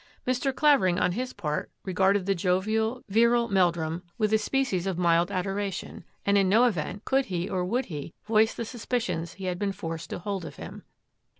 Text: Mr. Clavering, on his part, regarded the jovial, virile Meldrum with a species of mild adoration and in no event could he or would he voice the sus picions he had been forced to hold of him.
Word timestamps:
Mr. 0.25 0.51
Clavering, 0.51 0.97
on 0.97 1.11
his 1.11 1.31
part, 1.31 1.69
regarded 1.85 2.25
the 2.25 2.33
jovial, 2.33 3.03
virile 3.07 3.47
Meldrum 3.49 4.01
with 4.17 4.33
a 4.33 4.39
species 4.39 4.87
of 4.87 4.97
mild 4.97 5.29
adoration 5.29 6.03
and 6.25 6.39
in 6.39 6.49
no 6.49 6.63
event 6.65 7.05
could 7.05 7.25
he 7.25 7.47
or 7.47 7.63
would 7.63 7.85
he 7.85 8.11
voice 8.25 8.55
the 8.55 8.65
sus 8.65 8.83
picions 8.87 9.33
he 9.35 9.45
had 9.45 9.59
been 9.59 9.71
forced 9.71 10.09
to 10.09 10.17
hold 10.17 10.43
of 10.43 10.55
him. 10.55 10.81